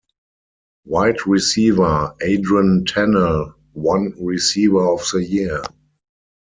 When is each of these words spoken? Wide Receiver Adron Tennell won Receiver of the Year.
Wide 0.83 1.27
Receiver 1.27 2.15
Adron 2.23 2.87
Tennell 2.87 3.53
won 3.75 4.15
Receiver 4.17 4.83
of 4.93 5.05
the 5.13 5.23
Year. 5.23 5.61